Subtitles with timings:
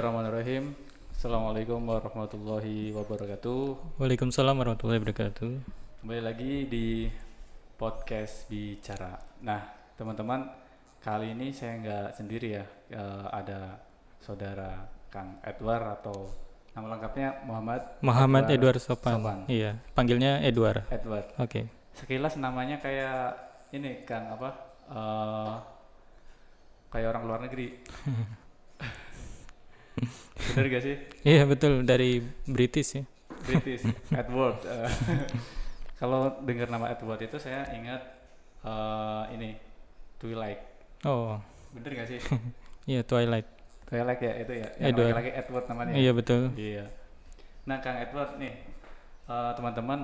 [0.00, 0.72] Bismillahirrahmanirrahim.
[1.12, 3.60] Assalamualaikum warahmatullahi wabarakatuh.
[4.00, 5.50] Waalaikumsalam warahmatullahi wabarakatuh.
[6.00, 7.04] Kembali lagi di
[7.76, 9.20] podcast bicara.
[9.44, 9.60] Nah,
[10.00, 10.56] teman-teman,
[11.04, 12.64] kali ini saya nggak sendiri ya.
[12.96, 13.76] Eh, ada
[14.24, 16.32] saudara Kang Edward atau
[16.72, 19.20] nama lengkapnya Muhammad Muhammad Edward Sopan.
[19.20, 19.38] Sopan.
[19.52, 20.88] Iya, panggilnya Edward.
[20.88, 21.28] Edward.
[21.36, 21.68] Oke.
[21.92, 23.36] Sekilas namanya kayak
[23.76, 24.48] ini Kang apa?
[24.88, 25.54] Eh,
[26.88, 27.76] kayak orang luar negeri.
[30.54, 30.96] Bener gak sih?
[31.22, 33.04] Iya, betul dari British ya.
[33.44, 34.58] British Edward.
[34.70, 34.90] Eh,
[36.00, 38.00] Kalau dengar nama Edward itu saya ingat
[38.64, 39.50] eh, ini
[40.16, 40.60] Twilight.
[41.04, 41.36] Oh,
[41.76, 42.20] Bener gak sih?
[42.90, 43.44] iya Twilight.
[43.84, 44.68] Twilight ya itu ya.
[44.80, 45.06] Yang Edward.
[45.12, 45.92] laki-laki Edward namanya.
[45.92, 46.42] Iya, betul.
[46.56, 46.84] Iya.
[47.68, 48.54] Nah Kang Edward nih
[49.28, 50.00] eh, teman-teman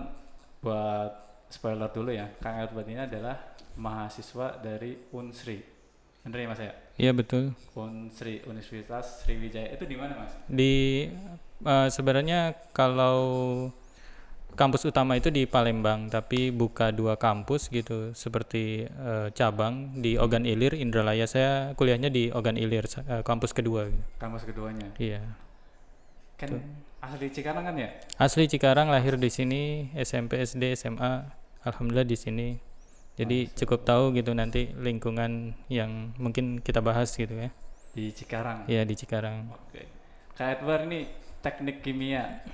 [0.61, 1.13] buat
[1.49, 2.29] spoiler dulu ya.
[2.41, 5.76] Kang Edward ini adalah mahasiswa dari Unsri.
[6.27, 6.73] Bener ya Mas ya?
[6.99, 7.55] Iya, betul.
[7.79, 10.35] Unsri Universitas Sriwijaya itu di mana Mas?
[10.51, 11.07] Di
[11.63, 13.23] eh, sebenarnya kalau
[14.59, 20.43] kampus utama itu di Palembang, tapi buka dua kampus gitu, seperti eh, cabang di Ogan
[20.43, 21.31] Ilir, Indralaya.
[21.31, 23.87] Saya kuliahnya di Ogan Ilir, eh, kampus kedua.
[23.87, 24.03] gitu.
[24.19, 24.91] Kampus keduanya.
[24.99, 25.23] Iya.
[26.43, 26.59] Kan
[26.99, 28.03] asli Cikarang kan ya?
[28.19, 31.23] Asli Cikarang, lahir di sini, SMP, SD, SMA,
[31.63, 32.66] alhamdulillah di sini.
[33.17, 37.49] Jadi cukup tahu gitu nanti lingkungan yang mungkin kita bahas gitu ya.
[37.97, 38.69] Di Cikarang.
[38.69, 39.57] Iya di Cikarang.
[39.57, 39.89] Oke.
[40.37, 41.09] Kak Edward ini
[41.41, 42.45] teknik kimia.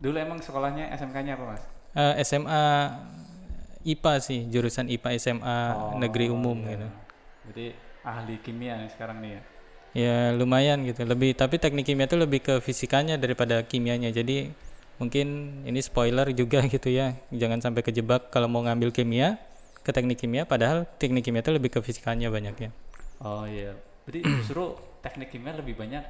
[0.00, 1.62] Dulu emang sekolahnya SMK-nya apa mas?
[1.92, 2.64] Eh, SMA
[3.84, 5.58] IPA sih, jurusan IPA SMA
[6.00, 6.72] negeri umum iya.
[6.72, 6.88] gitu.
[7.52, 7.66] Jadi
[8.00, 9.42] ahli kimia nih sekarang nih ya.
[9.92, 11.04] Ya lumayan gitu.
[11.04, 14.08] Lebih tapi teknik kimia itu lebih ke fisikanya daripada kimianya.
[14.08, 14.56] Jadi
[14.96, 17.12] mungkin ini spoiler juga gitu ya.
[17.28, 19.36] Jangan sampai kejebak kalau mau ngambil kimia
[19.88, 22.68] ke teknik kimia padahal teknik kimia itu lebih ke fisikanya banyaknya.
[23.24, 23.72] Oh iya.
[24.04, 26.04] Berarti justru teknik kimia lebih banyak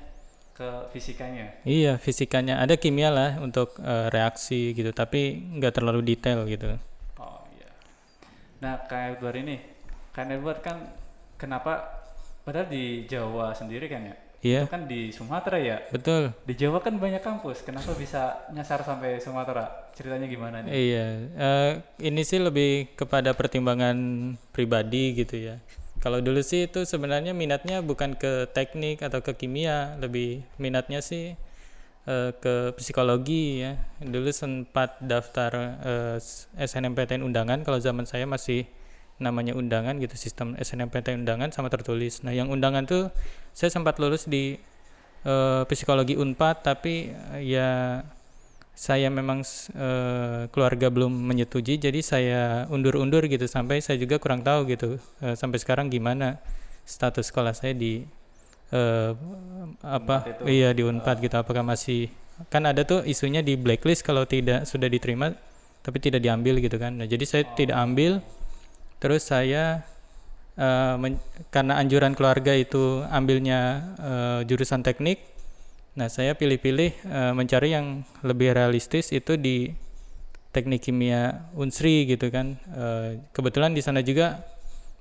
[0.58, 1.62] ke fisikanya.
[1.62, 6.74] Iya, fisikanya ada kimia lah untuk eh, reaksi gitu, tapi nggak terlalu detail gitu.
[7.22, 7.70] Oh iya.
[8.58, 9.62] Nah Kak Edward ini,
[10.10, 10.82] Kak Edward kan
[11.38, 12.02] kenapa?
[12.42, 14.16] Padahal di Jawa sendiri kan ya?
[14.38, 15.82] Iya, Itu kan di Sumatera ya.
[15.90, 16.30] betul.
[16.46, 17.66] Di Jawa kan banyak kampus.
[17.66, 19.90] Kenapa bisa nyasar sampai Sumatera?
[19.98, 20.70] Ceritanya gimana nih?
[20.70, 21.70] Iya, eh,
[22.06, 23.98] ini sih lebih kepada pertimbangan
[24.54, 25.58] pribadi gitu ya.
[25.98, 31.34] Kalau dulu sih itu sebenarnya minatnya bukan ke teknik atau ke kimia, lebih minatnya sih
[32.06, 33.74] eh, ke psikologi ya.
[33.98, 35.50] Dulu sempat daftar
[35.82, 36.16] eh,
[36.54, 38.70] SNMPTN undangan kalau zaman saya masih
[39.18, 42.22] namanya undangan gitu sistem SNMPTN undangan sama tertulis.
[42.22, 43.10] Nah, yang undangan tuh
[43.50, 44.58] saya sempat lulus di
[45.26, 47.68] eh, psikologi Unpad tapi eh, ya
[48.78, 49.42] saya memang
[49.74, 55.34] eh, keluarga belum menyetujui jadi saya undur-undur gitu sampai saya juga kurang tahu gitu eh,
[55.34, 56.38] sampai sekarang gimana
[56.86, 58.06] status sekolah saya di
[58.70, 59.12] eh,
[59.82, 62.06] apa iya di Unpad gitu apakah masih
[62.46, 65.34] kan ada tuh isunya di blacklist kalau tidak sudah diterima
[65.82, 66.94] tapi tidak diambil gitu kan.
[67.00, 68.22] Nah jadi saya tidak ambil
[68.98, 69.82] terus saya
[70.58, 71.22] eh, men-
[71.54, 73.60] karena anjuran keluarga itu ambilnya
[73.98, 75.38] eh, jurusan teknik
[75.98, 79.74] Nah, saya pilih-pilih eh, mencari yang lebih realistis itu di
[80.54, 82.54] teknik kimia Unsri gitu kan.
[82.70, 84.46] Eh, kebetulan di sana juga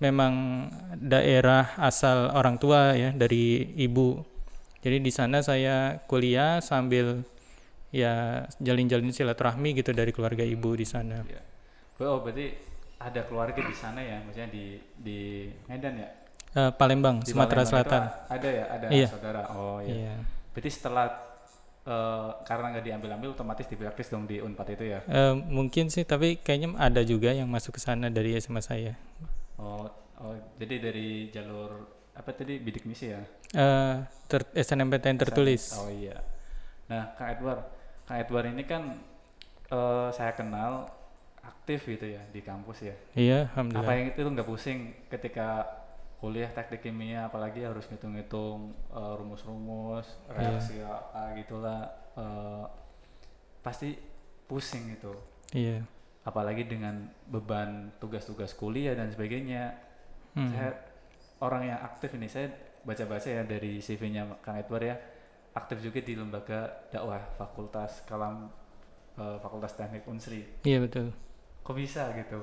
[0.02, 0.66] memang
[0.98, 4.26] daerah asal orang tua ya dari ibu.
[4.82, 7.22] Jadi di sana saya kuliah sambil
[7.94, 11.22] ya jalin-jalin silaturahmi gitu dari keluarga ibu di sana.
[12.02, 12.58] Oh berarti
[12.98, 14.66] ada keluarga di sana ya, maksudnya di
[14.98, 15.20] di
[15.70, 16.10] Medan ya?
[16.58, 18.02] Eh, Palembang, Di Sumatera Palembang Selatan.
[18.34, 19.08] Ada ya, ada Iya.
[19.12, 19.42] saudara.
[19.54, 19.94] Oh iya.
[19.94, 20.16] Iya.
[20.56, 21.06] Berarti setelah
[21.88, 25.00] eh, karena nggak diambil-ambil otomatis di blacklist dong di Unpad itu ya?
[25.06, 28.98] Eh, mungkin sih tapi kayaknya ada juga yang masuk ke sana dari SMA saya.
[29.56, 29.86] Oh,
[30.18, 33.22] oh jadi dari jalur apa tadi bidik misi ya?
[34.28, 35.78] Ter- SNMPTN tertulis.
[35.78, 36.18] Oh iya.
[36.90, 37.62] Nah, Kang Edward,
[38.04, 38.84] Kang Edward ini kan
[39.70, 40.90] eh, saya kenal
[41.48, 42.96] aktif gitu ya di kampus ya.
[43.16, 43.96] Iya, Apa alhamdulillah.
[43.96, 45.64] yang itu nggak pusing ketika
[46.18, 51.82] kuliah teknik kimia, apalagi harus ngitung-ngitung eh, rumus-rumus, reaksi apa gitulah,
[52.20, 52.66] eh,
[53.62, 53.96] pasti
[54.50, 55.14] pusing itu.
[55.56, 55.86] Iya.
[56.28, 59.78] Apalagi dengan beban tugas-tugas kuliah dan sebagainya.
[60.36, 60.52] Hmm.
[60.52, 60.72] Saya
[61.40, 62.52] orang yang aktif ini, saya
[62.84, 64.96] baca-baca ya dari CV-nya Kang Edward ya,
[65.58, 68.50] aktif juga di lembaga dakwah Fakultas Kalam
[69.18, 71.10] eh, Fakultas Teknik Unsri Iya betul.
[71.68, 72.40] Kok bisa gitu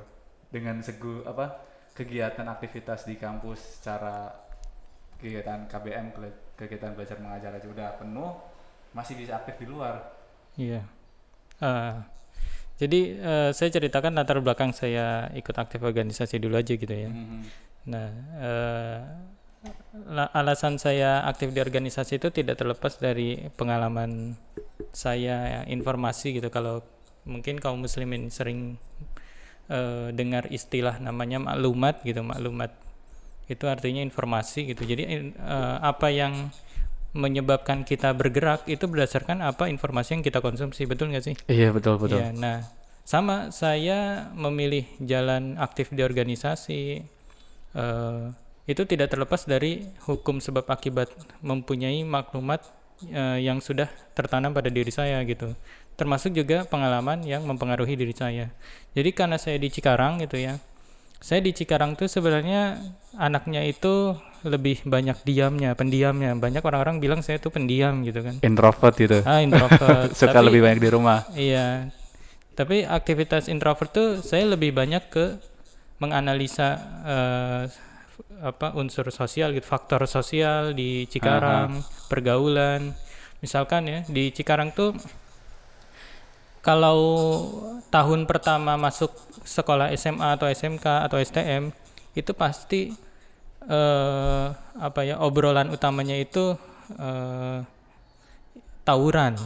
[0.52, 1.64] dengan segu apa
[1.96, 4.28] kegiatan aktivitas di kampus secara
[5.16, 6.12] kegiatan KBM
[6.60, 8.36] kegiatan belajar mengajar aja udah penuh
[8.92, 10.12] masih bisa aktif di luar
[10.54, 10.86] Iya.
[11.58, 11.94] Eh,
[12.78, 17.10] jadi eh, saya ceritakan latar belakang saya ikut aktif organisasi dulu aja gitu ya.
[17.10, 17.40] Mhm.
[17.90, 18.08] Nah,
[20.08, 24.38] la- alasan saya aktif di organisasi itu tidak terlepas dari pengalaman
[24.94, 26.86] saya ya, informasi gitu kalau
[27.24, 28.80] mungkin kaum muslimin sering
[29.68, 32.72] eh, dengar istilah namanya maklumat gitu maklumat
[33.44, 36.48] itu artinya informasi gitu jadi eh, apa yang
[37.14, 41.96] menyebabkan kita bergerak itu berdasarkan apa informasi yang kita konsumsi betul nggak sih Iya betul
[42.02, 42.18] betul.
[42.18, 42.66] Iya, nah
[43.06, 47.04] sama saya memilih jalan aktif di organisasi
[47.76, 48.24] eh,
[48.64, 51.12] itu tidak terlepas dari hukum sebab akibat
[51.44, 52.66] mempunyai maklumat
[53.06, 53.86] eh, yang sudah
[54.16, 55.54] tertanam pada diri saya gitu.
[55.94, 58.50] Termasuk juga pengalaman yang mempengaruhi diri saya.
[58.98, 60.58] Jadi karena saya di Cikarang gitu ya.
[61.22, 62.82] Saya di Cikarang tuh sebenarnya
[63.14, 66.34] anaknya itu lebih banyak diamnya, pendiamnya.
[66.36, 68.36] Banyak orang-orang bilang saya tuh pendiam gitu kan.
[68.42, 69.22] Introvert gitu.
[69.24, 70.12] Ah, introvert.
[70.18, 71.18] Suka Tapi- lebih banyak di rumah.
[71.32, 71.88] Iya.
[72.54, 75.38] Tapi aktivitas introvert tuh saya lebih banyak ke
[75.98, 77.62] menganalisa eh,
[78.42, 82.94] apa unsur sosial gitu, faktor sosial di Cikarang, pergaulan.
[83.42, 84.94] Misalkan ya, di Cikarang tuh
[86.64, 86.98] kalau
[87.92, 89.12] tahun pertama masuk
[89.44, 91.70] sekolah SMA atau SMK atau STM
[92.16, 92.90] itu pasti
[93.64, 94.46] eh
[94.76, 96.56] apa ya obrolan utamanya itu
[96.96, 97.60] eh
[98.84, 99.36] tawuran.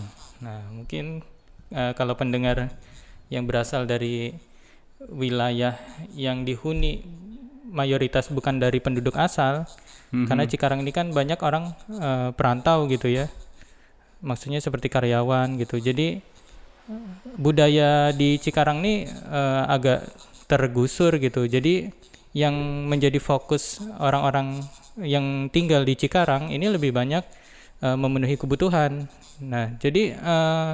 [0.43, 1.23] Nah, mungkin
[1.70, 2.75] eh, kalau pendengar
[3.31, 4.35] yang berasal dari
[4.99, 5.79] wilayah
[6.19, 7.06] yang dihuni
[7.71, 9.69] mayoritas bukan dari penduduk asal,
[10.11, 13.31] karena Cikarang ini kan banyak orang eh, perantau gitu ya.
[14.19, 15.79] Maksudnya seperti karyawan gitu.
[15.79, 16.19] Jadi
[17.37, 20.08] budaya di Cikarang ini eh, agak
[20.49, 21.44] tergusur gitu.
[21.44, 21.93] Jadi
[22.37, 22.55] yang
[22.88, 24.62] menjadi fokus orang-orang
[25.00, 27.25] yang tinggal di Cikarang ini lebih banyak
[27.85, 29.06] eh, memenuhi kebutuhan.
[29.44, 30.70] Nah, jadi eh,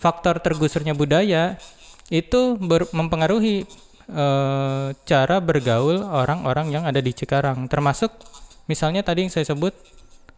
[0.00, 1.60] faktor tergusurnya budaya
[2.10, 3.68] itu ber- mempengaruhi
[4.10, 7.68] eh, cara bergaul orang-orang yang ada di Cikarang.
[7.70, 8.10] Termasuk
[8.66, 9.76] misalnya tadi yang saya sebut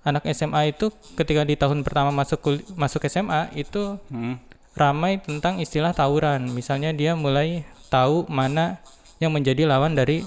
[0.03, 4.37] anak SMA itu ketika di tahun pertama masuk masuk SMA itu Hmm.
[4.73, 6.49] Ramai tentang istilah tawuran.
[6.49, 8.81] Misalnya dia mulai tahu mana
[9.21, 10.25] yang menjadi lawan dari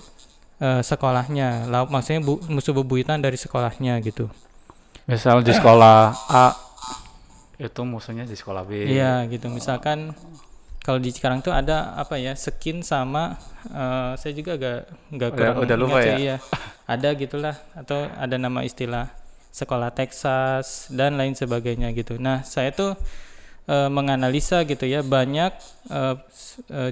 [0.58, 4.32] eh, sekolahnya, law- maksudnya bu- musuh bebuyutan dari sekolahnya gitu.
[5.06, 6.56] Misal di sekolah A
[7.56, 8.84] itu musuhnya di sekolah B.
[8.88, 9.48] Iya gitu.
[9.48, 10.12] Misalkan
[10.84, 13.36] kalau di Cikarang tuh ada apa ya skin sama
[13.68, 14.80] eh, saya juga agak
[15.12, 16.16] nggak Udah- kurang udah lupa ingat ya?
[16.18, 16.36] Iya.
[16.86, 19.10] Ada gitulah atau ada nama istilah
[19.50, 22.16] sekolah Texas dan lain sebagainya gitu.
[22.20, 22.94] Nah saya tuh
[23.70, 25.52] eh, menganalisa gitu ya banyak
[25.90, 26.16] eh,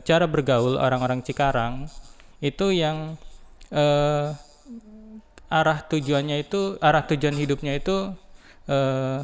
[0.03, 1.87] cara bergaul orang-orang Cikarang
[2.43, 3.15] itu yang
[3.71, 4.35] eh,
[5.53, 8.09] arah tujuannya itu arah tujuan hidupnya itu
[8.67, 9.21] eh,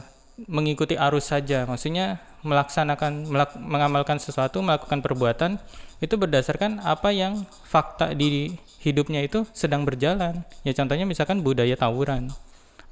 [0.47, 1.65] mengikuti arus saja.
[1.65, 5.51] Maksudnya melaksanakan melak- mengamalkan sesuatu melakukan perbuatan
[5.99, 10.45] itu berdasarkan apa yang fakta di hidupnya itu sedang berjalan.
[10.63, 12.31] Ya contohnya misalkan budaya tawuran.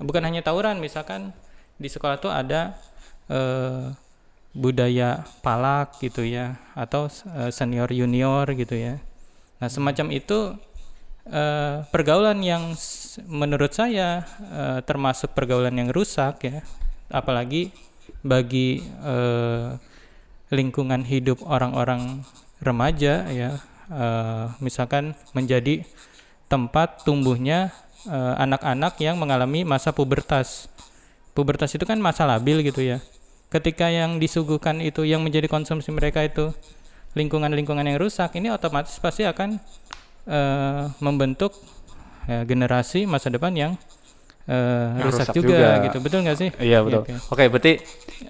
[0.01, 1.31] Bukan hanya tawuran misalkan
[1.80, 2.75] di sekolah tuh ada
[3.31, 3.95] eh,
[4.57, 7.06] budaya palak gitu ya atau
[7.38, 8.98] eh, senior junior gitu ya.
[9.62, 10.57] Nah semacam itu
[11.30, 12.74] eh, pergaulan yang
[13.30, 16.65] menurut saya eh, termasuk pergaulan yang rusak ya.
[17.07, 17.71] Apalagi
[18.19, 18.83] bagi
[20.51, 22.24] lingkungan hidup orang-orang
[22.60, 23.63] remaja ya
[24.60, 25.88] misalkan menjadi
[26.51, 27.72] tempat tumbuhnya
[28.36, 30.67] anak-anak yang mengalami masa pubertas.
[31.32, 33.00] Pubertas itu kan masa labil gitu ya
[33.48, 36.51] ketika yang disuguhkan itu yang menjadi konsumsi mereka itu
[37.16, 39.58] lingkungan-lingkungan yang rusak ini otomatis pasti akan
[40.27, 41.56] eh, membentuk
[42.27, 43.74] ya, generasi masa depan yang
[44.48, 45.72] Yang rusak, rusak juga, juga.
[45.92, 47.04] gitu betul nggak sih Iya betul.
[47.04, 47.13] Oke.
[47.36, 47.74] Oke, berarti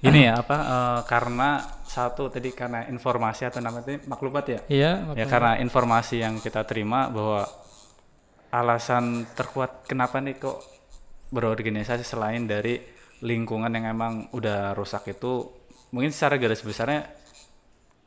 [0.02, 4.60] ini ya apa eh, karena satu tadi karena informasi atau namanya maklumat ya.
[4.66, 7.46] iya Ya karena informasi yang kita terima bahwa
[8.50, 10.58] alasan terkuat kenapa nih kok
[11.30, 12.80] berorganisasi selain dari
[13.22, 15.50] lingkungan yang emang udah rusak itu
[15.90, 17.08] mungkin secara garis besarnya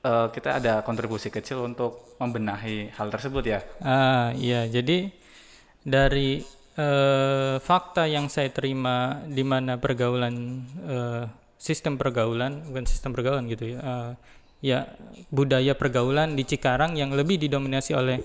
[0.05, 3.61] eh, kita ada kontribusi kecil untuk membenahi hal tersebut ya.
[3.81, 5.09] Ah, iya, jadi
[5.81, 6.45] dari
[6.77, 11.25] eh, fakta yang saya terima di mana pergaulan eh,
[11.61, 13.79] sistem pergaulan bukan sistem pergaulan gitu ya.
[13.81, 14.13] eh,
[14.61, 14.79] ya
[15.33, 18.21] budaya pergaulan di Cikarang yang lebih didominasi oleh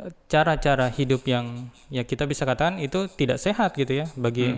[0.00, 4.56] eh, cara-cara hidup yang ya kita bisa katakan itu tidak sehat gitu ya bagi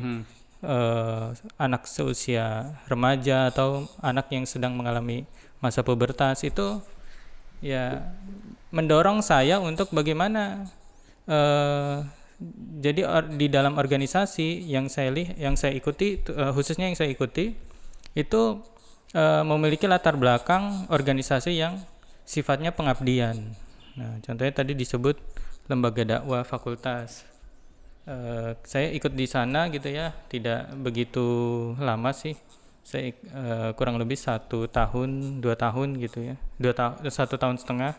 [0.62, 1.26] eh,
[1.58, 5.26] anak seusia remaja atau anak yang sedang mengalami
[5.58, 6.82] masa pubertas itu
[7.62, 8.02] ya
[8.74, 10.66] mendorong saya untuk bagaimana
[11.26, 12.02] eh,
[12.82, 17.10] jadi or- di dalam organisasi yang saya li yang saya ikuti eh, khususnya yang saya
[17.14, 17.54] ikuti
[18.18, 18.42] itu
[19.14, 21.78] eh, memiliki latar belakang organisasi yang
[22.22, 23.54] sifatnya pengabdian.
[23.92, 25.20] Nah, contohnya tadi disebut
[25.68, 27.31] lembaga dakwah fakultas.
[28.06, 31.26] Eh, saya ikut di sana gitu ya tidak begitu
[31.78, 32.34] lama sih.
[32.82, 36.34] Saya eh, kurang lebih satu tahun dua tahun gitu ya.
[36.58, 37.94] Dua tahun satu tahun setengah.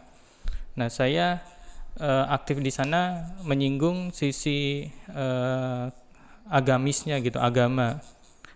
[0.76, 1.40] Nah saya
[2.00, 5.86] eh, aktif di sana menyinggung sisi eh,
[6.50, 8.04] agamisnya gitu agama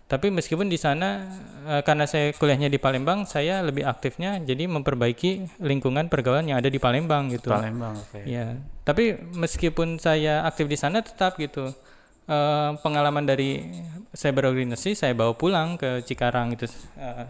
[0.08, 1.28] tapi meskipun di sana
[1.68, 6.72] eh, karena saya kuliahnya di Palembang saya lebih aktifnya jadi memperbaiki lingkungan pergaulan yang ada
[6.72, 7.52] di Palembang gitu.
[7.52, 8.24] Palembang oke.
[8.24, 8.56] Ya,
[8.88, 11.76] tapi meskipun saya aktif di sana tetap gitu
[12.24, 13.68] eh, pengalaman dari
[14.16, 16.64] saya berorganisasi saya bawa pulang ke Cikarang itu
[16.96, 17.28] eh,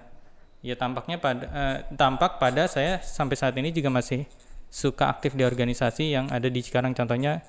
[0.63, 4.23] ya tampaknya pada eh, tampak pada saya sampai saat ini juga masih
[4.71, 6.95] suka aktif di organisasi yang ada di Cikarang.
[6.95, 7.43] Contohnya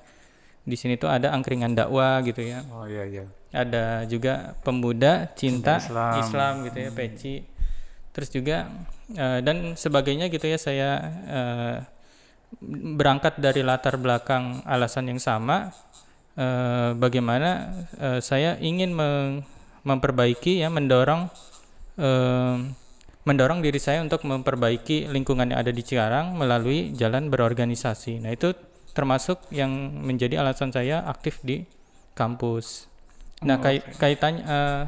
[0.66, 2.66] di sini tuh ada angkringan dakwah gitu ya.
[2.74, 6.14] Oh iya iya ada juga pemuda cinta Islam.
[6.22, 7.34] Islam, gitu ya peci.
[8.10, 8.56] Terus juga
[9.14, 10.90] eh, dan sebagainya gitu ya saya
[11.30, 11.76] eh,
[12.96, 15.70] berangkat dari latar belakang alasan yang sama
[16.34, 19.42] eh, bagaimana eh, saya ingin meng-
[19.86, 21.30] memperbaiki ya mendorong
[21.98, 22.56] eh,
[23.22, 28.18] mendorong diri saya untuk memperbaiki lingkungan yang ada di Cikarang melalui jalan berorganisasi.
[28.24, 28.56] Nah itu
[28.90, 29.70] termasuk yang
[30.02, 31.62] menjadi alasan saya aktif di
[32.18, 32.89] kampus
[33.40, 34.82] Nah, Oh, kait kaitannya eh,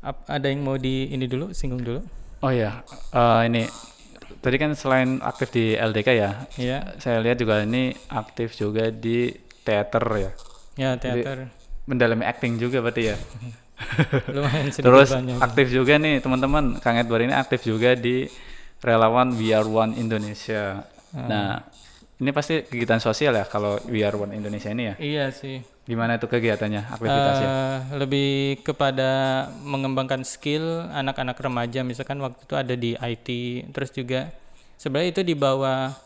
[0.00, 2.00] ap- ada yang mau di ini dulu singgung dulu?
[2.38, 3.66] oh iya Eh, ini
[4.38, 6.78] tadi kan selain aktif di LDK ya Iya.
[6.96, 10.30] saya lihat juga ini aktif juga di teater ya
[10.78, 11.38] Ya, Jadi, teater.
[11.84, 13.16] mendalami acting juga berarti ya
[14.34, 15.38] Lumayan terus banyak.
[15.40, 18.30] aktif juga nih teman-teman Kang Edward ini aktif juga di
[18.78, 21.66] relawan We Are One Indonesia nah
[22.18, 24.94] ini pasti kegiatan sosial ya kalau We Are One Indonesia ini ya?
[24.98, 25.62] Iya sih.
[25.88, 27.48] gimana itu kegiatannya aktivitasnya?
[27.48, 28.28] Eh, lebih
[28.60, 29.10] kepada
[29.64, 31.80] mengembangkan skill anak-anak remaja.
[31.80, 33.28] Misalkan waktu itu ada di IT
[33.72, 34.28] terus juga
[34.76, 35.96] sebenarnya itu di bawah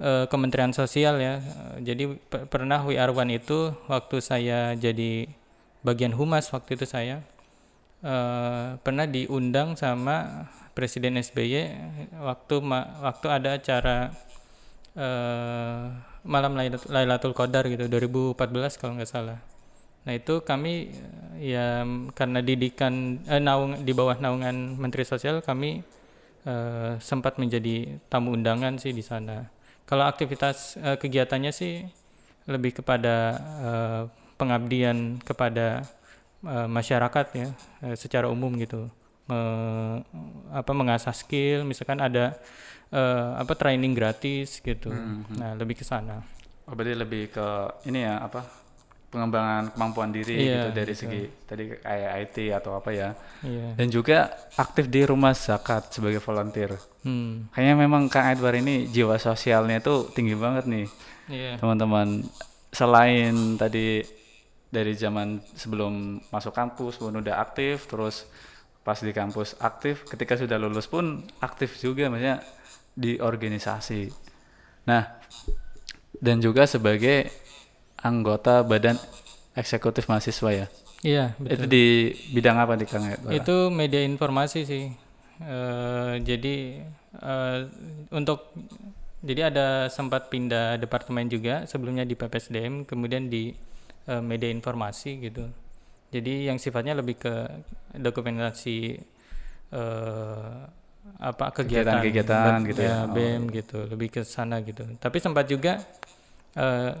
[0.00, 1.36] eh, Kementerian Sosial ya.
[1.82, 5.28] Jadi pe- pernah We Are One itu waktu saya jadi
[5.84, 7.20] bagian humas waktu itu saya
[8.00, 11.76] eh, pernah diundang sama Presiden SBY
[12.24, 12.54] waktu
[13.04, 14.16] waktu ada acara
[15.00, 15.82] eh,
[16.34, 19.38] malam Lailat- Lailatul Qadar gitu 2014 kalau nggak salah.
[20.06, 20.74] Nah itu kami
[21.40, 21.66] eh, ya
[22.18, 25.82] karena didikan eh, naung di bawah naungan Menteri Sosial kami
[26.46, 29.48] eh, sempat menjadi tamu undangan sih di sana.
[29.88, 31.84] Kalau aktivitas eh, kegiatannya sih
[32.48, 33.16] lebih kepada
[33.66, 34.02] eh,
[34.40, 35.84] pengabdian kepada
[36.46, 37.48] eh, masyarakat ya
[37.86, 38.88] eh, secara umum gitu.
[39.30, 40.02] Me-
[40.50, 42.34] apa mengasah skill misalkan ada
[42.90, 44.90] eh, apa training gratis gitu.
[45.32, 46.20] Nah, lebih ke sana.
[46.62, 47.46] oh berarti lebih ke
[47.84, 48.46] ini ya apa
[49.08, 53.10] pengembangan kemampuan diri Iya, gitu dari segi tadi kayak IT atau apa ya
[53.42, 53.74] Iya.
[53.74, 57.50] dan juga aktif di rumah zakat sebagai volunteer Hmm.
[57.50, 60.86] kayaknya memang Kang Edward ini jiwa sosialnya tuh tinggi banget nih
[61.26, 61.58] Iya.
[61.58, 62.22] teman-teman
[62.70, 64.06] selain tadi
[64.68, 65.92] dari zaman sebelum
[66.30, 68.30] masuk kampus pun udah aktif terus
[68.80, 72.38] pas di kampus aktif ketika sudah lulus pun aktif juga maksudnya
[72.96, 74.10] di organisasi
[74.86, 75.18] nah
[76.20, 77.30] dan juga sebagai
[78.00, 78.96] anggota badan
[79.56, 80.66] eksekutif mahasiswa ya
[81.00, 81.52] Iya, betul.
[81.56, 81.84] itu di
[82.36, 83.32] bidang apa di Kang Edward?
[83.32, 84.84] Itu media informasi sih.
[85.40, 86.84] Eh, jadi
[87.16, 87.58] eh,
[88.12, 88.52] untuk
[89.24, 93.56] jadi ada sempat pindah departemen juga sebelumnya di PPSDM, kemudian di
[94.12, 95.48] eh, media informasi gitu.
[96.12, 97.48] Jadi yang sifatnya lebih ke
[97.96, 99.00] dokumentasi
[99.72, 100.60] eh,
[101.20, 102.96] apa kegiatan Kegiatan-kegiatan Ber- gitu ya.
[103.04, 103.12] Oh.
[103.12, 104.84] BEM gitu, lebih ke sana gitu.
[104.96, 105.80] Tapi sempat juga
[106.56, 106.92] eh,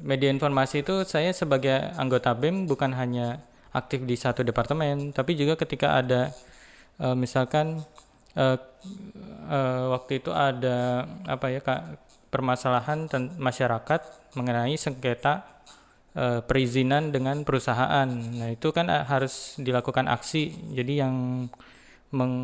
[0.00, 3.40] media informasi itu saya sebagai anggota BEM bukan hanya
[3.76, 6.32] aktif di satu departemen, tapi juga ketika ada
[7.00, 7.84] eh, misalkan
[8.36, 8.56] eh,
[9.50, 12.00] eh, waktu itu ada apa ya kak
[12.32, 14.00] permasalahan masyarakat
[14.36, 15.44] mengenai sengketa
[16.16, 18.08] eh, perizinan dengan perusahaan.
[18.08, 20.72] Nah itu kan harus dilakukan aksi.
[20.76, 21.46] Jadi yang
[22.14, 22.34] meng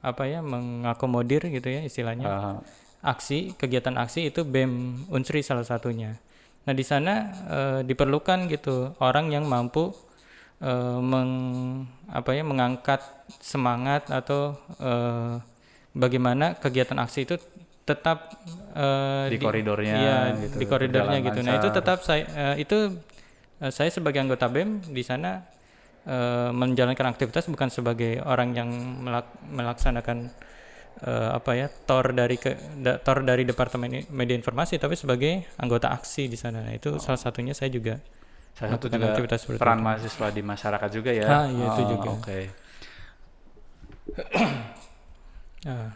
[0.00, 2.56] apa ya mengakomodir gitu ya istilahnya Ah,
[3.02, 6.20] aksi kegiatan aksi itu BEM Unsri salah satunya.
[6.68, 7.14] Nah di sana
[7.48, 9.90] eh, diperlukan gitu orang yang mampu
[10.62, 11.30] eh, meng
[12.12, 13.00] apa ya mengangkat
[13.40, 15.40] semangat atau eh,
[15.96, 17.34] bagaimana kegiatan aksi itu
[17.82, 18.30] tetap
[18.76, 21.40] eh, Di koridornya iya, gitu, di koridornya gitu.
[21.42, 22.94] Nah itu tetap saya eh, itu
[23.60, 25.44] saya sebagai anggota BEM di sana
[26.06, 28.68] eh, menjalankan aktivitas bukan sebagai orang yang
[29.04, 30.30] melak- melaksanakan
[31.06, 35.88] eh, apa ya tor dari ke da- tor dari departemen media informasi tapi sebagai anggota
[35.92, 38.00] aksi di sana Nah, itu salah satunya saya juga
[38.56, 41.26] salah satu juga aktivitas peran mahasiswa di masyarakat juga ya.
[41.32, 42.08] Ah, iya, itu Oh, juga.
[42.20, 42.40] Oke.
[45.66, 45.90] ah,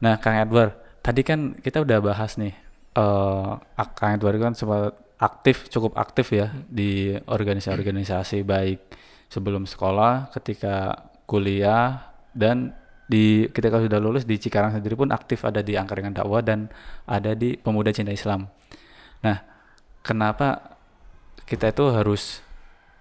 [0.00, 2.52] Nah, Kang Edward, tadi kan kita udah bahas nih,
[2.96, 3.50] eh
[3.96, 8.80] Kang Edward kan sempat aktif cukup aktif ya di organisasi-organisasi baik
[9.32, 15.62] sebelum sekolah, ketika kuliah dan di ketika sudah lulus di Cikarang sendiri pun aktif ada
[15.62, 16.68] di Angkringan Dakwah dan
[17.06, 18.50] ada di Pemuda Cinta Islam.
[19.22, 19.38] Nah,
[20.02, 20.76] kenapa
[21.46, 22.42] kita itu harus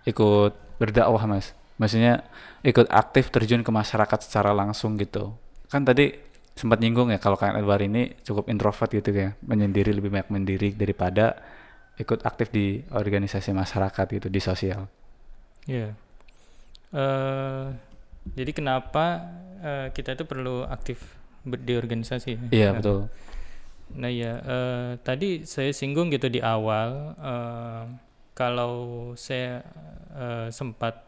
[0.06, 1.58] ikut berdakwah, Mas?
[1.82, 2.24] Maksudnya
[2.62, 5.34] ikut aktif terjun ke masyarakat secara langsung gitu.
[5.68, 6.14] Kan tadi
[6.56, 10.70] sempat nyinggung ya kalau Kang Edward ini cukup introvert gitu ya, menyendiri lebih banyak mendiri
[10.72, 11.36] daripada
[11.96, 14.92] ikut aktif di organisasi masyarakat gitu di sosial.
[15.66, 15.96] Iya.
[16.92, 17.72] Uh,
[18.36, 19.25] jadi kenapa
[19.64, 21.00] uh, kita itu perlu aktif
[21.46, 22.52] di organisasi?
[22.52, 23.00] Iya Nah, betul.
[23.96, 27.86] Nah ya uh, tadi saya singgung gitu di awal uh,
[28.34, 29.64] kalau saya
[30.12, 31.06] uh, sempat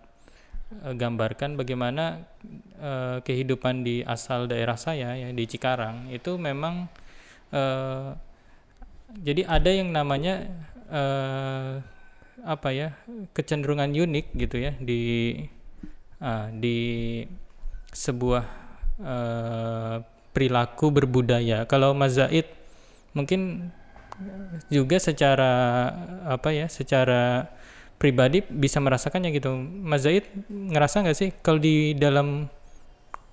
[0.86, 2.24] uh, gambarkan bagaimana
[2.80, 6.86] uh, kehidupan di asal daerah saya ya di Cikarang itu memang
[7.52, 8.14] uh,
[9.18, 10.48] jadi ada yang namanya
[10.92, 11.80] uh,
[12.46, 12.90] apa ya
[13.34, 15.34] kecenderungan unik gitu ya di
[16.22, 16.78] uh, di
[17.92, 18.46] sebuah
[19.02, 19.96] uh,
[20.36, 21.66] perilaku berbudaya.
[21.66, 22.46] Kalau Mas Zaid
[23.18, 23.74] mungkin
[24.70, 25.52] juga secara
[26.30, 27.50] apa ya secara
[27.98, 29.58] pribadi bisa merasakannya gitu.
[29.58, 32.50] Mas Zaid ngerasa nggak sih kalau di dalam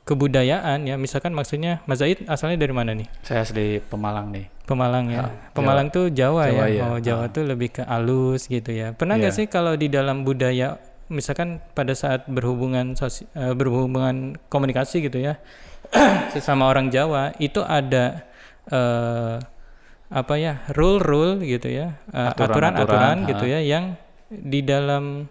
[0.05, 3.09] kebudayaan ya misalkan maksudnya Mas Zaid asalnya dari mana nih?
[3.21, 4.47] Saya asli Pemalang nih.
[4.65, 5.21] Pemalang ya.
[5.25, 6.65] Ah, Pemalang tuh Jawa, Jawa, ya.
[6.71, 6.83] iya.
[6.87, 7.33] Oh, Jawa Ah.
[7.33, 8.93] tuh lebih ke alus gitu ya.
[8.93, 9.39] Pernah nggak Iya.
[9.41, 15.37] sih kalau di dalam budaya misalkan pada saat berhubungan sosi- eh, berhubungan komunikasi gitu ya
[16.33, 18.25] sesama orang Jawa itu ada
[18.67, 19.37] eh
[20.09, 23.29] apa ya rule-rule gitu ya eh, Aturan-aturan, aturan-aturan ah.
[23.29, 23.85] gitu ya yang
[24.31, 25.29] di dalam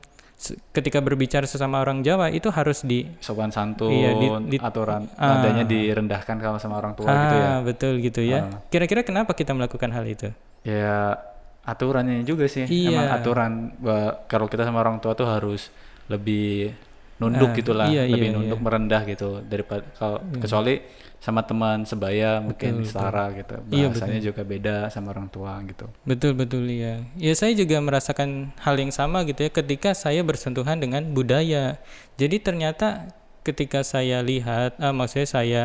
[0.70, 5.40] ketika berbicara sesama orang Jawa itu harus di Sopan santun, Iya, di- di- aturan Ah.
[5.40, 7.50] nadanya direndahkan kalau sama orang tua ah gitu ya.
[7.62, 8.40] betul gitu ya.
[8.44, 8.60] Ah.
[8.68, 10.30] Kira-kira kenapa kita melakukan hal itu?
[10.62, 11.16] Ya
[11.64, 12.68] aturannya juga sih.
[12.68, 12.92] Iya.
[12.92, 15.72] Emang aturan bahwa kalau kita sama orang tua tuh harus
[16.06, 16.75] lebih
[17.16, 18.66] nunduk Ah, gitulah, iya, lebih iya, nunduk iya.
[18.66, 20.84] merendah gitu daripada kalau kecuali
[21.24, 22.92] sama teman sebaya mungkin betul.
[22.92, 23.55] setara gitu.
[23.72, 25.88] Iya, Bahasanya juga beda sama orang tua gitu.
[26.03, 27.00] Betul betul ya.
[27.16, 31.79] Ya saya juga merasakan hal yang sama gitu ya ketika saya bersentuhan dengan budaya.
[32.20, 33.07] Jadi ternyata
[33.48, 35.64] ketika saya lihat, ah, maksudnya saya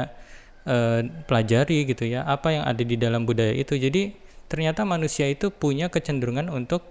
[0.62, 3.75] eh, pelajari gitu ya apa yang ada di dalam budaya itu.
[3.75, 4.14] Jadi
[4.47, 6.87] ternyata manusia itu punya kecenderungan untuk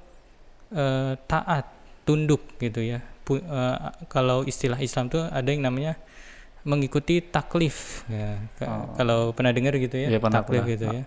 [0.76, 1.72] eh, taat,
[2.04, 3.00] tunduk gitu ya.
[3.24, 3.78] Pu- eh,
[4.12, 5.96] kalau istilah Islam tuh ada yang namanya
[6.68, 8.04] mengikuti taklif.
[8.12, 8.92] Ya, Oh.
[8.94, 10.74] Kalau pernah dengar gitu ya, Iya, pernah, taklif pernah.
[10.76, 11.04] gitu ya.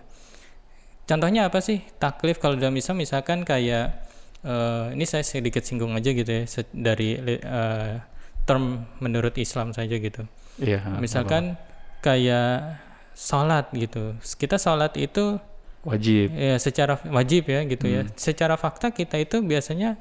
[1.05, 3.93] Contohnya apa sih taklif kalau dalam Islam misalkan kayak
[4.41, 6.43] eh, ini saya sedikit singgung aja gitu ya
[6.73, 7.93] dari eh,
[8.41, 10.25] term menurut Islam saja gitu.
[10.57, 10.81] Iya.
[10.81, 11.61] ha, Misalkan
[12.01, 12.81] kayak
[13.13, 14.17] sholat gitu.
[14.17, 15.93] Kita sholat itu apa.
[15.97, 16.33] wajib.
[16.33, 18.01] ya secara wajib ya gitu ya.
[18.01, 18.13] Hmm.
[18.17, 19.97] Secara fakta kita itu biasanya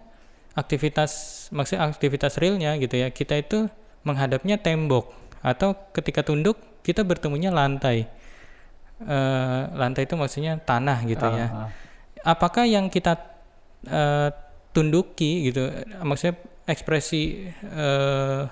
[0.55, 1.11] aktivitas
[1.51, 3.09] maksudnya aktivitas realnya gitu ya.
[3.11, 3.69] Kita itu
[4.07, 8.09] menghadapnya tembok atau ketika tunduk kita bertemunya lantai.
[9.01, 11.47] Eh, lantai itu maksudnya tanah gitu Ah, ya.
[11.49, 11.69] ah.
[12.27, 13.17] Apakah yang kita
[13.83, 14.29] eh,
[14.71, 16.37] tunduki gitu, maksudnya
[16.69, 17.49] ekspresi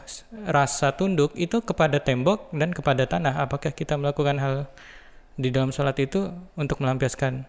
[0.02, 3.44] s- rasa tunduk itu kepada tembok dan kepada tanah.
[3.44, 4.54] Apakah kita melakukan hal
[5.36, 7.44] di dalam sholat itu untuk melampiaskan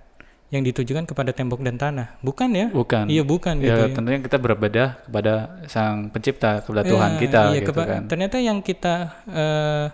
[0.50, 2.18] yang ditujukan kepada tembok dan tanah?
[2.26, 2.68] Bukan ya?
[2.74, 3.06] Bukan.
[3.06, 3.82] Iya bukan ya gitu.
[3.86, 3.94] ya.
[3.94, 5.34] tentunya kita beribadah kepada
[5.70, 8.02] sang pencipta, kepada Tuhan Ya, kita iya, gitu kan.
[8.10, 8.96] Ternyata yang kita
[9.30, 9.86] eh,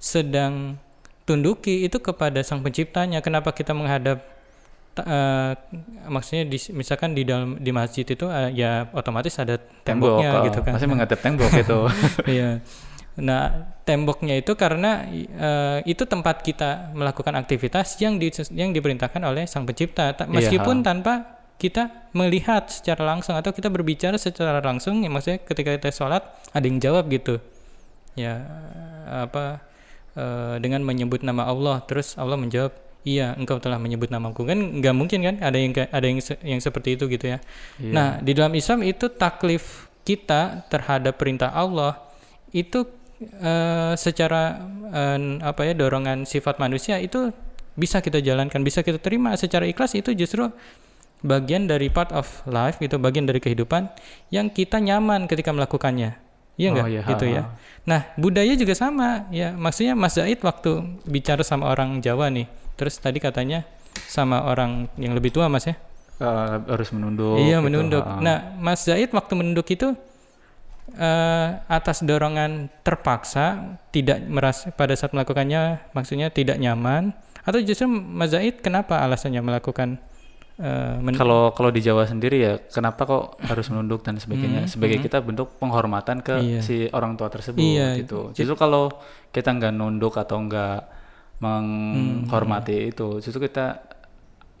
[0.00, 0.80] sedang
[1.28, 3.20] tunduki itu kepada sang penciptanya.
[3.20, 4.24] Kenapa kita menghadap
[5.04, 5.52] eh,
[6.08, 10.44] maksudnya di, misalkan di dalam di masjid itu eh, ya otomatis ada Tembok, temboknya oh,
[10.48, 10.72] gitu kan.
[10.80, 11.80] Masih menghadap tembok itu.
[12.24, 12.64] Iya.
[13.18, 19.50] Nah, temboknya itu karena eh, itu tempat kita melakukan aktivitas yang di, yang diperintahkan oleh
[19.50, 20.14] sang pencipta.
[20.14, 20.84] Ta- Iya, Meskipun ha.
[20.94, 21.14] tanpa
[21.60, 26.22] kita melihat secara langsung atau kita berbicara secara langsung, ya maksudnya ketika kita sholat
[26.54, 27.36] ada yang jawab gitu,
[28.16, 28.40] ya
[29.04, 29.60] apa
[30.16, 32.72] eh, dengan menyebut nama Allah, terus Allah menjawab,
[33.04, 36.96] iya engkau telah menyebut namaku kan nggak mungkin kan ada yang ada yang yang seperti
[36.96, 37.38] itu gitu ya.
[37.76, 37.92] Iya.
[37.92, 42.00] Nah, di dalam Islam itu taklif kita terhadap perintah Allah
[42.56, 42.88] itu
[43.20, 47.30] eh, secara eh, apa ya dorongan sifat manusia itu
[47.76, 50.50] bisa kita jalankan, bisa kita terima secara ikhlas itu justru
[51.20, 53.92] bagian dari part of life gitu, bagian dari kehidupan
[54.32, 56.16] yang kita nyaman ketika melakukannya.
[56.56, 56.86] Iya Oh, enggak?
[56.92, 57.42] iya, gitu ha, ya.
[57.44, 57.50] ha.
[57.88, 59.48] Nah, budaya juga sama ya.
[59.56, 62.44] Maksudnya Mas Zaid waktu bicara sama orang Jawa nih,
[62.76, 63.64] terus tadi katanya
[64.08, 65.76] sama orang yang lebih tua Mas ya.
[66.20, 67.40] Eh, harus menunduk.
[67.40, 68.04] Iya gitu, menunduk.
[68.04, 68.20] ha.
[68.20, 69.96] Nah, Mas Zaid waktu menunduk itu
[70.94, 78.30] eh, atas dorongan terpaksa, tidak merasa pada saat melakukannya, maksudnya tidak nyaman, atau justru Mas
[78.30, 79.98] Zaid kenapa alasannya melakukan
[81.00, 84.68] men- Kalau kalau di Jawa sendiri ya, kenapa kok harus menunduk dan sebagainya?
[84.68, 86.60] Sebagai kita bentuk penghormatan ke Hmm, Iya.
[86.60, 88.28] si orang tua tersebut Iya, gitu.
[88.36, 88.92] Justru kalau
[89.32, 91.00] kita nggak nunduk atau nggak
[91.40, 93.80] menghormati Hmm, itu, justru kita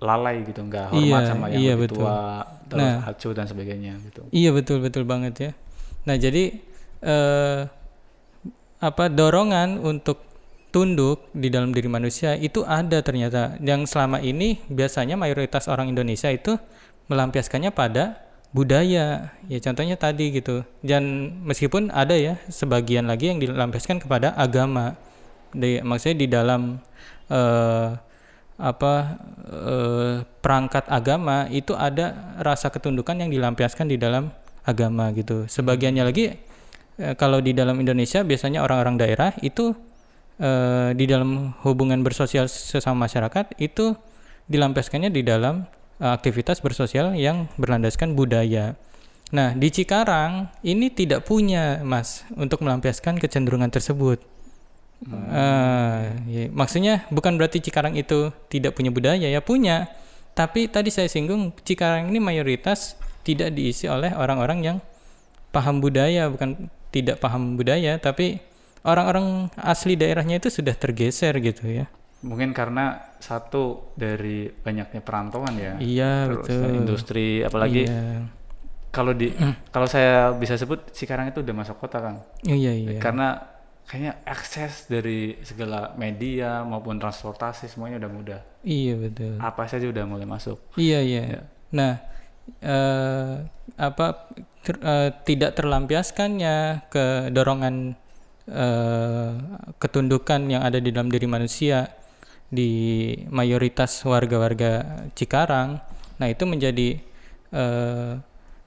[0.00, 2.00] lalai gitu, nggak hormat Iya, sama yang iya, lebih betul.
[2.00, 2.16] tua,
[2.64, 2.96] terus Nah.
[3.04, 4.22] hacu dan sebagainya gitu.
[4.32, 5.50] Iya betul betul banget ya.
[6.08, 6.56] Nah jadi
[7.04, 7.60] eh,
[8.80, 10.30] apa dorongan untuk
[10.70, 13.58] tunduk di dalam diri manusia itu ada ternyata.
[13.60, 16.56] Yang selama ini biasanya mayoritas orang Indonesia itu
[17.10, 18.22] melampiaskannya pada
[18.54, 19.34] budaya.
[19.50, 20.62] Ya contohnya tadi gitu.
[20.80, 24.96] Dan meskipun ada ya sebagian lagi yang dilampiaskan kepada agama.
[25.50, 26.78] Di, maksudnya di dalam
[27.26, 27.88] eh,
[28.60, 28.94] apa
[29.50, 34.30] eh, perangkat agama itu ada rasa ketundukan yang dilampiaskan di dalam
[34.64, 35.48] agama gitu.
[35.48, 36.36] Sebagiannya lagi
[37.00, 39.72] eh, kalau di dalam Indonesia biasanya orang-orang daerah itu
[40.40, 43.96] eh, di dalam hubungan bersosial sesama masyarakat itu
[44.50, 45.64] dilampiaskannya di dalam
[46.02, 48.76] eh, aktivitas bersosial yang berlandaskan budaya.
[49.30, 54.18] Nah, di Cikarang ini tidak punya, Mas, untuk melampiaskan kecenderungan tersebut.
[55.08, 59.88] Eh, ya, maksudnya bukan berarti Cikarang itu tidak punya budaya ya punya,
[60.36, 64.76] tapi tadi saya singgung Cikarang ini mayoritas tidak diisi oleh orang-orang yang
[65.50, 68.38] paham budaya bukan tidak paham budaya tapi
[68.82, 71.86] orang-orang asli daerahnya itu sudah tergeser gitu ya.
[72.20, 75.76] Mungkin karena satu dari banyaknya perantauan ya.
[75.80, 76.70] Iya Terus betul.
[76.76, 78.28] industri apalagi Iya.
[78.92, 79.32] kalau di
[79.74, 82.20] kalau saya bisa sebut Cikarang itu udah masuk kota kan.
[82.44, 83.00] Iya iya.
[83.00, 83.40] Karena
[83.88, 88.40] kayaknya akses dari segala media maupun transportasi semuanya udah mudah.
[88.62, 89.34] Iya betul.
[89.40, 90.60] Apa saja udah mulai masuk.
[90.76, 91.22] Iya iya.
[91.26, 91.42] Ya.
[91.72, 91.92] Nah,
[92.58, 93.34] eh,
[93.78, 94.06] apa
[94.66, 97.94] ter- eh, tidak terlampiaskannya ke dorongan
[98.50, 99.32] eh,
[99.78, 101.88] ketundukan yang ada di dalam diri manusia
[102.50, 105.78] di mayoritas warga-warga Cikarang.
[106.18, 106.98] Nah, itu menjadi
[107.54, 108.12] eh,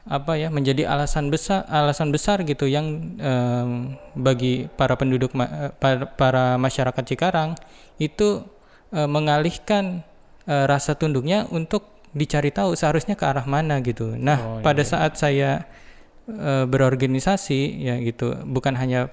[0.04, 0.48] apa ya?
[0.52, 7.04] Menjadi alasan besar alasan besar gitu yang em, bagi para penduduk ma- para, para masyarakat
[7.08, 7.56] Cikarang
[8.00, 8.44] itu
[8.96, 10.04] eh, mengalihkan
[10.48, 14.14] eh, rasa tunduknya untuk dicari tahu seharusnya ke arah mana gitu.
[14.14, 15.66] Nah, Oh, iya, pada saat saya
[16.30, 19.10] eh, berorganisasi ya gitu, bukan hanya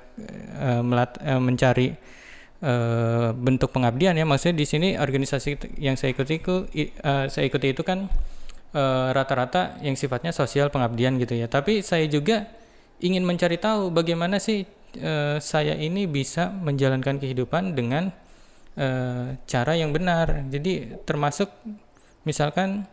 [0.60, 1.96] eh, melat, eh, mencari
[2.60, 7.72] eh, bentuk pengabdian ya, maksudnya di sini organisasi yang saya ikuti itu eh, saya ikuti
[7.72, 8.06] itu kan
[8.76, 11.48] eh, rata-rata yang sifatnya sosial pengabdian gitu ya.
[11.48, 12.46] Tapi saya juga
[13.00, 14.68] ingin mencari tahu bagaimana sih
[15.00, 18.12] eh, saya ini bisa menjalankan kehidupan dengan
[18.76, 20.46] eh, cara yang benar.
[20.52, 21.48] Jadi termasuk
[22.24, 22.84] misalkan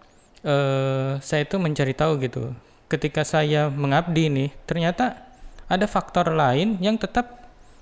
[0.43, 2.53] eh, saya itu mencari tahu gitu.
[2.87, 5.19] Ketika saya mengabdi nih, ternyata
[5.67, 7.35] ada faktor lain yang tetap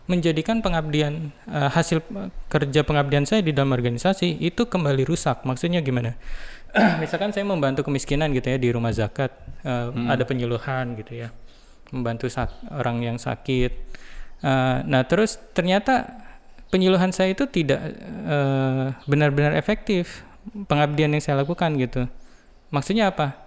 [0.05, 5.45] menjadikan pengabdian eh, hasil eh, kerja pengabdian saya di dalam organisasi itu kembali rusak.
[5.45, 6.17] Maksudnya gimana?
[7.01, 9.34] Misalkan saya membantu kemiskinan gitu ya di rumah zakat,
[9.65, 11.29] eh, ada penyuluhan gitu ya,
[11.93, 13.71] membantu sak- orang yang sakit.
[14.45, 16.10] Eh, nah terus ternyata
[16.69, 17.79] penyuluhan saya itu tidak
[18.25, 20.25] eh, benar-benar efektif
[20.69, 22.05] pengabdian yang saya lakukan gitu.
[22.69, 23.38] Maksudnya apa?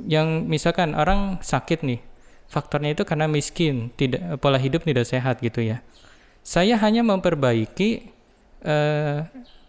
[0.00, 2.00] Yang misalkan orang sakit nih,
[2.48, 5.84] faktornya itu karena miskin, tidak pola hidup tidak sehat gitu ya.
[6.44, 8.08] Saya hanya memperbaiki
[8.64, 9.18] eh,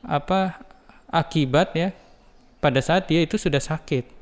[0.06, 0.60] apa
[1.08, 1.90] akibat ya
[2.60, 4.16] pada saat dia itu sudah sakit.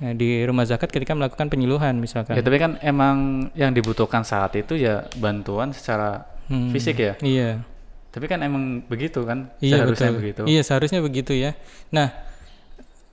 [0.00, 2.32] Nah, di rumah zakat ketika melakukan penyuluhan misalkan.
[2.32, 7.14] Ya tapi kan emang yang dibutuhkan saat itu ya bantuan secara Hmm, fisik ya.
[7.22, 7.62] Iya.
[8.10, 10.20] Tapi kan emang begitu kan Iya seharusnya betul.
[10.20, 10.40] begitu.
[10.50, 11.54] Iya seharusnya begitu ya.
[11.94, 12.10] Nah,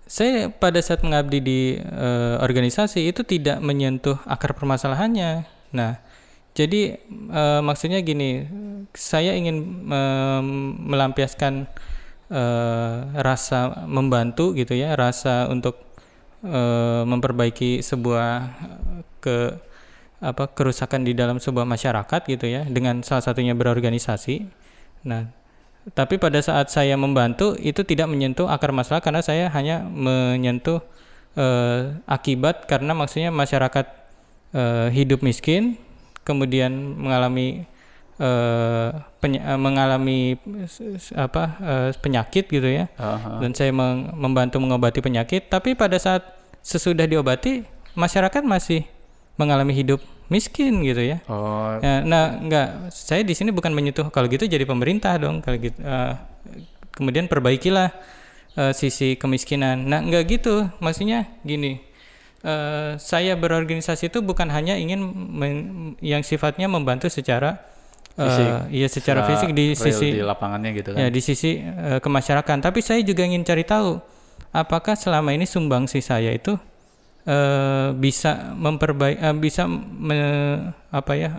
[0.07, 5.45] saya pada saat mengabdi di eh, organisasi itu tidak menyentuh akar permasalahannya.
[5.75, 6.01] Nah,
[6.57, 8.47] jadi eh, maksudnya gini,
[8.97, 10.47] saya ingin em,
[10.89, 11.69] melampiaskan
[12.33, 15.85] eh, rasa membantu gitu ya, rasa untuk
[17.07, 18.53] memperbaiki sebuah
[19.19, 19.57] ke
[20.21, 24.45] apa kerusakan di dalam sebuah masyarakat gitu ya, dengan salah satunya berorganisasi.
[25.03, 25.29] Nah,
[25.95, 30.83] tapi pada saat saya membantu itu tidak menyentuh akar masalah karena saya hanya menyentuh
[31.37, 33.85] eh, akibat karena maksudnya masyarakat
[34.51, 35.79] eh, hidup miskin
[36.27, 37.63] kemudian mengalami
[38.19, 38.89] eh,
[39.23, 40.35] peny- eh, mengalami
[41.15, 43.39] apa eh, penyakit gitu ya Aha.
[43.39, 46.25] dan saya meng- membantu mengobati penyakit tapi pada saat
[46.59, 47.63] sesudah diobati
[47.95, 48.83] masyarakat masih
[49.39, 52.89] mengalami hidup miskin gitu ya Oh, Ya, nah, enggak.
[52.89, 55.77] Saya di sini bukan menyentuh kalau gitu jadi pemerintah dong kalau gitu.
[55.77, 56.13] Eh,
[56.91, 57.91] kemudian perbaikilah
[58.53, 59.83] eh, sisi kemiskinan.
[59.83, 60.67] Nah, enggak gitu.
[60.77, 61.79] Maksudnya gini.
[62.39, 65.65] eh, saya berorganisasi itu bukan hanya ingin men-
[65.99, 67.65] yang sifatnya membantu secara
[68.13, 68.49] Fisik.
[68.71, 70.97] iya secara fisik di sisi di lapangannya gitu kan.
[70.97, 74.01] ya di sisi eh, kemasyarakatan tapi saya juga ingin cari tahu
[74.49, 76.57] apakah selama ini sumbangsi saya itu
[77.27, 81.31] eh, bisa memperbaik eh, bisa me- apa ya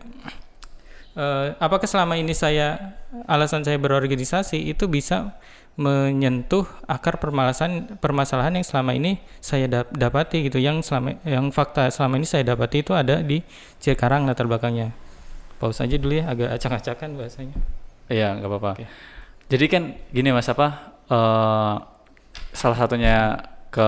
[1.16, 2.94] eh, apakah selama ini saya
[3.26, 5.36] alasan saya berorganisasi itu bisa
[5.78, 11.86] menyentuh akar permasalahan permasalahan yang selama ini saya dap- dapati gitu yang selama yang fakta
[11.94, 13.46] selama ini saya dapati itu ada di
[13.78, 14.90] Cikarang latar belakangnya
[15.62, 17.58] pause aja dulu ya agak acak-acakan bahasanya
[18.08, 18.70] Iya, nggak apa-apa.
[18.80, 18.86] Oke.
[19.52, 21.74] Jadi kan gini Mas apa eh,
[22.56, 23.36] salah satunya
[23.68, 23.84] ke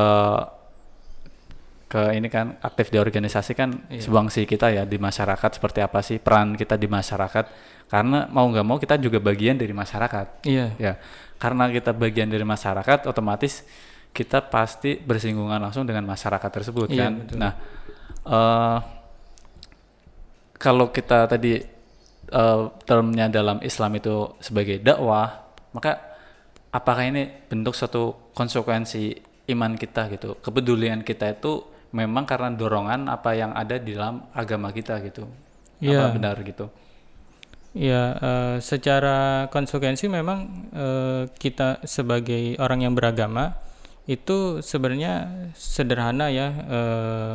[1.90, 4.06] ke ini kan aktif di organisasi kan Iya.
[4.06, 7.44] sumbangsi kita ya di masyarakat seperti apa sih peran kita di masyarakat.
[7.90, 10.46] Karena mau nggak mau kita juga bagian dari masyarakat.
[10.46, 10.66] Iya.
[10.78, 10.94] Ya
[11.40, 13.64] karena kita bagian dari masyarakat otomatis
[14.12, 17.12] kita pasti bersinggungan langsung dengan masyarakat tersebut Iya, kan.
[17.24, 17.36] betul.
[17.40, 17.52] nah
[18.28, 18.78] eh
[20.60, 21.56] kalau kita tadi
[22.30, 25.96] eh, termnya dalam Islam itu sebagai dakwah maka
[26.70, 29.16] apakah ini bentuk suatu konsekuensi
[29.50, 30.36] iman kita gitu?
[30.38, 35.26] Kepedulian kita itu memang karena dorongan apa yang ada di dalam agama kita gitu
[35.80, 36.12] Iya.
[36.12, 36.68] apa benar gitu
[37.70, 43.54] Ya, eh, secara konsekuensi memang eh, kita sebagai orang yang beragama
[44.10, 47.34] itu sebenarnya sederhana ya eh,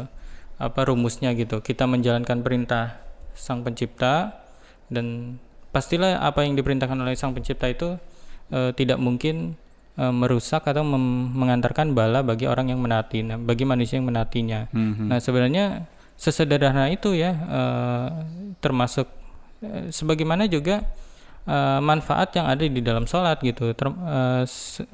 [0.60, 1.64] apa rumusnya gitu.
[1.64, 3.00] Kita menjalankan perintah
[3.32, 4.44] Sang Pencipta
[4.92, 5.40] dan
[5.72, 7.96] pastilah apa yang diperintahkan oleh Sang Pencipta itu
[8.52, 9.56] eh, tidak mungkin
[9.96, 14.68] eh, merusak atau mengantarkan bala bagi orang yang menaati, nah, bagi manusia yang menaatinya.
[14.72, 15.08] Mhm.
[15.12, 15.66] Nah, sebenarnya
[16.16, 18.08] sesederhana itu ya eh,
[18.64, 19.08] termasuk
[19.64, 20.84] eh, sebagaimana juga
[21.48, 23.72] eh, manfaat yang ada di dalam sholat gitu.
[23.76, 24.88] Ter- eh, se-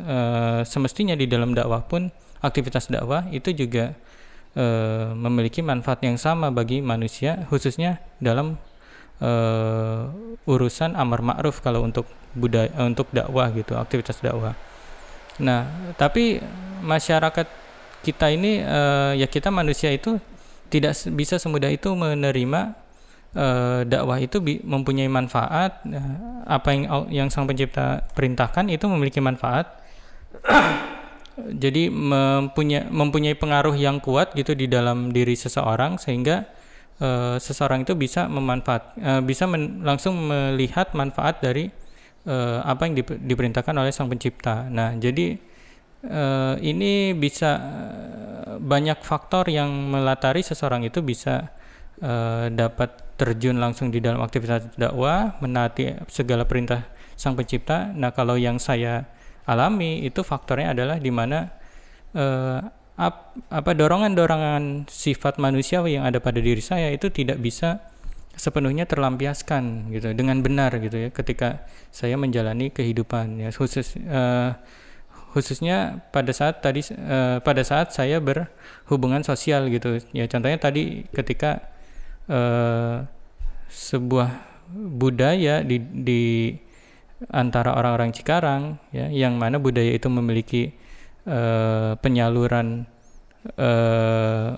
[0.00, 2.08] eh, semestinya di dalam dakwah pun
[2.40, 3.92] aktivitas dakwah itu juga
[4.56, 8.58] eh, memiliki manfaat yang sama bagi manusia, khususnya dalam
[9.20, 10.00] eh,
[10.48, 14.56] urusan amar ma'ruf kalau untuk budaya eh, untuk dakwah gitu, aktivitas dakwah.
[15.40, 16.42] Nah, tapi
[16.80, 17.46] masyarakat
[18.00, 20.16] kita ini eh, ya kita manusia itu
[20.72, 22.60] tidak bisa semudah itu menerima
[23.36, 25.84] eh, dakwah itu mempunyai manfaat
[26.48, 29.80] apa yang yang sang pencipta perintahkan itu memiliki manfaat
[31.36, 36.44] jadi mempunyai mempunyai pengaruh yang kuat gitu di dalam diri seseorang sehingga
[37.00, 41.72] eh, seseorang itu bisa memanfaat eh, bisa men- langsung melihat manfaat dari
[42.28, 44.68] eh, apa yang dip- diperintahkan oleh sang pencipta.
[44.68, 45.40] Nah, jadi
[46.04, 47.50] eh, ini bisa
[48.60, 51.48] banyak faktor yang melatari seseorang itu bisa
[52.00, 57.92] eh, dapat terjun langsung di dalam aktivitas dakwah, menaati segala perintah sang pencipta.
[57.92, 59.04] Nah, kalau yang saya
[59.44, 61.52] alami itu faktornya adalah di mana
[62.16, 62.60] eh,
[63.00, 67.80] ap- apa dorongan-dorongan sifat manusiawi yang ada pada diri saya itu tidak bisa
[68.36, 74.52] sepenuhnya terlampiaskan gitu dengan benar gitu ya ketika saya menjalani kehidupan ya khusus eh,
[75.30, 80.02] khususnya pada saat tadi eh, pada saat saya berhubungan sosial gitu.
[80.10, 81.70] Ya contohnya tadi ketika
[82.26, 83.06] eh,
[83.70, 84.30] sebuah
[84.74, 86.22] budaya di di
[87.30, 90.74] antara orang-orang Cikarang ya yang mana budaya itu memiliki
[91.30, 92.84] eh, penyaluran
[93.54, 94.50] eh,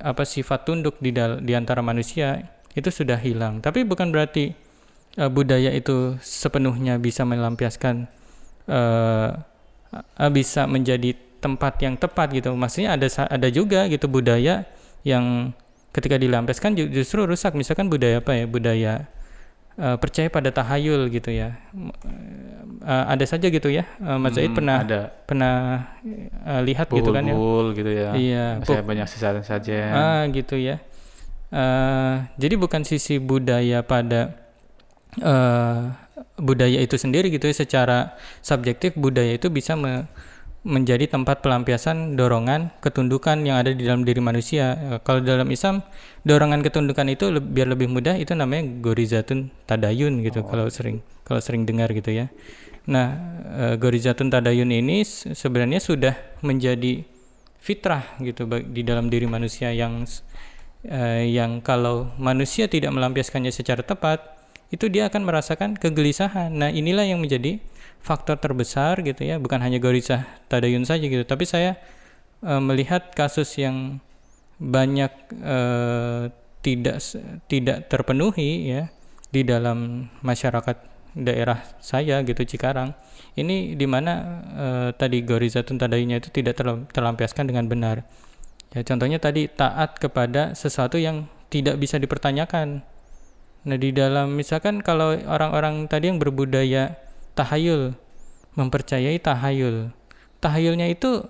[0.00, 1.12] apa sifat tunduk di
[1.44, 2.40] di antara manusia
[2.72, 3.60] itu sudah hilang.
[3.60, 4.56] Tapi bukan berarti
[5.20, 8.08] eh, budaya itu sepenuhnya bisa melampiaskan
[8.66, 9.30] eh,
[10.30, 12.52] bisa menjadi tempat yang tepat gitu.
[12.54, 14.64] Maksudnya ada ada juga gitu budaya
[15.02, 15.50] yang
[15.90, 17.52] ketika dilampiaskan ju- justru rusak.
[17.58, 18.44] Misalkan budaya apa ya?
[18.46, 18.92] Budaya
[19.80, 21.56] eh, percaya pada tahayul gitu ya.
[22.80, 23.88] Eh, ada saja gitu ya.
[23.96, 25.00] Eh, Mas Zaid Hmm, pernah ada.
[25.24, 25.54] pernah
[26.44, 27.32] eh, lihat gitu kan ya?
[27.32, 28.10] Buhul gitu ya.
[28.12, 29.76] Iya saya banyak sesajen saja.
[29.90, 30.76] Ah gitu ya.
[31.50, 34.36] Eh, jadi bukan sisi budaya pada
[35.18, 35.80] eh,
[36.36, 37.54] budaya itu sendiri gitu ya.
[37.56, 40.06] Secara subjektif budaya itu bisa me-
[40.60, 44.76] menjadi tempat pelampiasan dorongan ketundukan yang ada di dalam diri manusia.
[44.76, 45.80] Eh, kalau dalam Islam
[46.28, 51.40] dorongan ketundukan itu le- biar lebih mudah itu namanya gorizatun tadayun gitu kalau sering kalau
[51.40, 52.28] sering dengar gitu ya.
[52.84, 53.16] Nah,
[53.56, 56.12] eh, gorizatun tadayun ini se- sebenarnya sudah
[56.44, 57.08] menjadi
[57.60, 60.04] fitrah gitu di dalam diri manusia yang
[60.84, 64.36] eh, yang kalau manusia tidak melampiaskannya secara tepat
[64.70, 66.52] itu dia akan merasakan kegelisahan.
[66.52, 67.58] Nah, inilah yang menjadi
[68.00, 71.76] faktor terbesar gitu ya, bukan hanya gorisah tadayun saja gitu, tapi saya
[72.44, 74.00] eh, melihat kasus yang
[74.60, 77.00] banyak eh, tidak
[77.48, 78.92] tidak terpenuhi ya
[79.32, 80.76] di dalam masyarakat
[81.16, 82.94] daerah saya gitu Cikarang
[83.34, 84.12] ini di mana
[84.52, 88.04] eh, tadi gorizatun tadayunnya itu tidak terlam- terlampiaskan dengan benar.
[88.70, 92.86] Ya contohnya tadi taat kepada sesuatu yang tidak bisa dipertanyakan.
[93.66, 96.94] Nah di dalam misalkan kalau orang-orang tadi yang berbudaya
[97.34, 97.94] tahayul.
[98.58, 99.94] Mempercayai tahayul.
[100.40, 101.24] Tahyulnya itu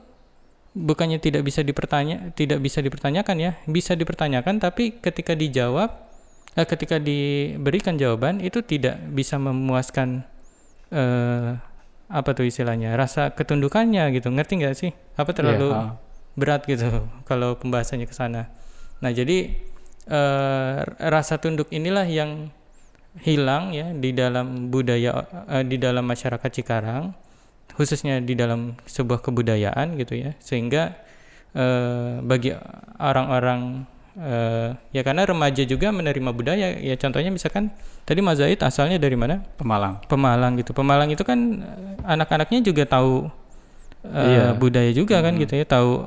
[0.71, 3.53] bukannya tidak bisa dipertanya tidak bisa dipertanyakan ya.
[3.67, 5.91] Bisa dipertanyakan tapi ketika dijawab
[6.55, 10.25] eh, ketika diberikan jawaban itu tidak bisa memuaskan
[10.95, 11.59] eh,
[12.11, 14.31] apa tuh istilahnya rasa ketundukannya gitu.
[14.31, 14.91] Ngerti nggak sih?
[15.15, 15.91] Apa terlalu Iya, ah.
[16.35, 16.87] berat gitu
[17.29, 18.51] kalau pembahasannya ke sana.
[19.03, 19.55] Nah jadi
[20.11, 22.51] eh, rasa tunduk inilah yang
[23.19, 27.11] hilang ya di dalam budaya eh, di dalam masyarakat Cikarang
[27.75, 30.37] khususnya di dalam sebuah kebudayaan gitu ya.
[30.39, 30.95] Sehingga
[31.57, 32.55] eh, bagi
[33.01, 37.75] orang-orang eh, ya karena remaja juga menerima budaya ya contohnya misalkan
[38.07, 39.43] tadi Mas Zaid asalnya dari mana?
[39.59, 40.03] Pemalang.
[40.07, 40.71] Pemalang gitu.
[40.71, 41.39] Pemalang itu kan
[42.07, 43.27] anak-anaknya juga tahu
[44.07, 44.47] eh, Iya.
[44.55, 46.05] budaya juga kan gitu ya tahu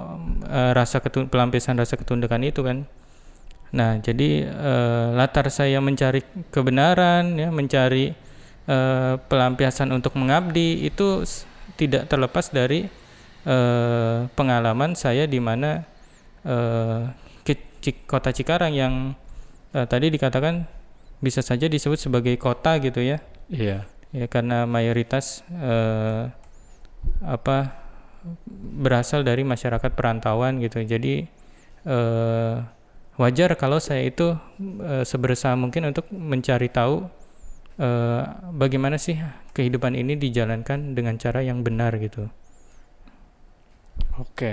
[0.48, 2.88] eh, rasa ketun pelampiasan rasa ketundukan itu kan
[3.74, 6.22] nah jadi eh, latar saya mencari
[6.54, 8.14] kebenaran ya mencari
[8.70, 11.26] eh, pelampiasan untuk mengabdi itu
[11.74, 12.86] tidak terlepas dari
[13.44, 15.82] eh, pengalaman saya di mana
[16.46, 17.02] eh,
[18.06, 18.94] kota Cikarang yang
[19.74, 20.70] eh, tadi dikatakan
[21.18, 23.18] bisa saja disebut sebagai kota gitu ya
[23.50, 23.84] Iya.
[24.14, 26.30] ya karena mayoritas eh,
[27.26, 27.58] apa
[28.80, 31.28] berasal dari masyarakat perantauan gitu jadi
[31.84, 32.56] eh,
[33.22, 34.34] wajar kalau saya itu
[34.82, 37.06] eh, seberusaha mungkin untuk mencari tahu
[37.78, 38.24] eh,
[38.54, 39.18] bagaimana sih
[39.54, 42.30] kehidupan ini dijalankan dengan cara yang benar gitu
[44.22, 44.52] Oke.